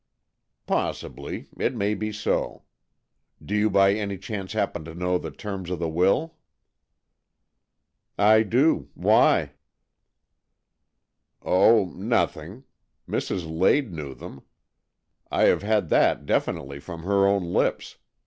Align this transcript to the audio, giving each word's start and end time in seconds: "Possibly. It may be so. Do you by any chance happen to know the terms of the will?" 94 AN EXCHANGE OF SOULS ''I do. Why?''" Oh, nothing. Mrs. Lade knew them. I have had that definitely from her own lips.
"Possibly. 0.65 1.47
It 1.59 1.75
may 1.75 1.93
be 1.93 2.11
so. 2.11 2.63
Do 3.39 3.53
you 3.55 3.69
by 3.69 3.93
any 3.93 4.17
chance 4.17 4.53
happen 4.53 4.83
to 4.85 4.95
know 4.95 5.19
the 5.19 5.29
terms 5.29 5.69
of 5.69 5.77
the 5.77 5.87
will?" 5.87 6.37
94 8.17 8.25
AN 8.37 8.41
EXCHANGE 8.41 8.45
OF 8.47 8.47
SOULS 8.47 8.47
''I 8.47 8.49
do. 8.49 8.89
Why?''" 8.95 9.51
Oh, 11.43 11.85
nothing. 11.95 12.63
Mrs. 13.07 13.47
Lade 13.59 13.93
knew 13.93 14.15
them. 14.15 14.41
I 15.29 15.43
have 15.43 15.61
had 15.61 15.89
that 15.89 16.25
definitely 16.25 16.79
from 16.79 17.03
her 17.03 17.27
own 17.27 17.43
lips. 17.53 17.99